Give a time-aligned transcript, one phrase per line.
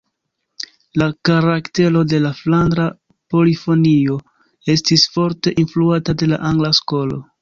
[1.01, 2.87] La karaktero de la flandra
[3.35, 4.17] polifonio
[4.75, 7.23] estis forte influata de la Angla Skolo.